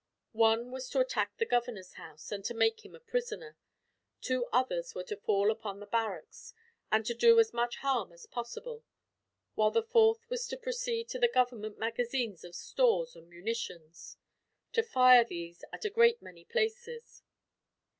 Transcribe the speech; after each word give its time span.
One 0.39 0.71
was 0.71 0.89
to 0.89 0.99
attack 0.99 1.37
the 1.37 1.45
governor's 1.45 1.93
house, 1.93 2.31
and 2.31 2.43
to 2.45 2.55
make 2.55 2.83
him 2.83 2.95
a 2.95 2.99
prisoner; 2.99 3.55
two 4.19 4.47
others 4.51 4.95
were 4.95 5.03
to 5.03 5.15
fall 5.15 5.51
upon 5.51 5.79
the 5.79 5.85
barracks, 5.85 6.55
and 6.91 7.05
to 7.05 7.13
do 7.13 7.39
as 7.39 7.53
much 7.53 7.75
harm 7.77 8.11
as 8.11 8.25
possible; 8.25 8.83
while 9.53 9.69
the 9.69 9.83
fourth 9.83 10.27
was 10.27 10.47
to 10.47 10.57
proceed 10.57 11.07
to 11.09 11.19
the 11.19 11.27
government 11.27 11.77
magazines 11.77 12.43
of 12.43 12.55
stores 12.55 13.15
and 13.15 13.29
munitions, 13.29 14.17
to 14.73 14.81
fire 14.81 15.23
these 15.23 15.63
at 15.71 15.85
a 15.85 15.91
great 15.91 16.19
many 16.19 16.45
places. 16.45 17.21